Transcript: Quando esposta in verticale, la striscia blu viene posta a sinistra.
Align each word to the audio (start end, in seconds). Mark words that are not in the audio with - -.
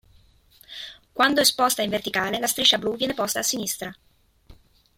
Quando 1.17 1.41
esposta 1.41 1.83
in 1.83 1.91
verticale, 1.91 2.39
la 2.39 2.47
striscia 2.47 2.79
blu 2.79 2.95
viene 2.95 3.13
posta 3.13 3.37
a 3.37 3.43
sinistra. 3.43 3.95